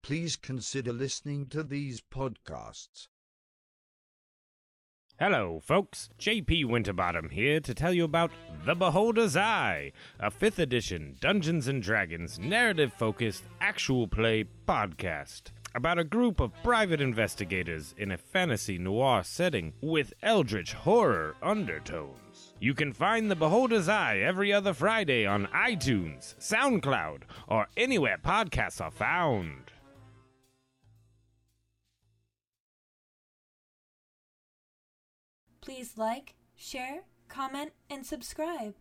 Please 0.02 0.36
consider 0.36 0.94
listening 0.94 1.44
to 1.48 1.62
these 1.62 2.00
podcasts. 2.00 3.08
Hello, 5.20 5.61
folks. 5.62 6.09
JP 6.18 6.64
Winterbottom 6.64 7.28
here 7.28 7.61
to 7.61 7.74
tell 7.74 7.92
you 7.92 8.04
about 8.04 8.30
The 8.64 8.74
Beholder's 8.74 9.37
Eye, 9.37 9.92
a 10.18 10.30
5th 10.30 10.59
edition 10.59 11.18
Dungeons 11.20 11.68
and 11.68 11.83
Dragons 11.83 12.38
narrative 12.38 12.90
focused 12.94 13.42
actual 13.61 14.09
play 14.09 14.46
podcast 14.66 15.50
about 15.74 15.98
a 15.98 16.04
group 16.04 16.40
of 16.40 16.54
private 16.62 17.02
investigators 17.02 17.94
in 17.98 18.12
a 18.12 18.16
fantasy 18.16 18.78
noir 18.78 19.22
setting 19.22 19.74
with 19.83 20.14
eldritch 20.22 20.72
horror 20.72 21.37
undertones. 21.42 22.54
You 22.59 22.72
can 22.72 22.94
find 22.94 23.30
The 23.30 23.37
Beholder's 23.37 23.90
Eye 23.90 24.20
every 24.20 24.54
other 24.54 24.72
Friday 24.72 25.26
on 25.26 25.48
iTunes, 25.48 26.35
SoundCloud, 26.38 27.24
or 27.46 27.66
anywhere 27.76 28.16
podcasts 28.24 28.80
are 28.80 28.90
found. 28.90 29.70
Please 35.70 35.96
like, 35.96 36.35
share, 36.56 37.02
comment, 37.28 37.70
and 37.88 38.04
subscribe. 38.04 38.74